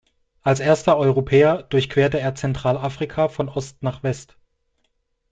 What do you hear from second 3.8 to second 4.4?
nach West.